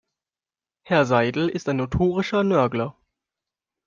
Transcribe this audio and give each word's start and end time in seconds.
Herr 0.81 1.05
Seidel 1.05 1.47
ist 1.47 1.69
ein 1.69 1.77
notorischer 1.77 2.43
Nörgler. 2.43 2.95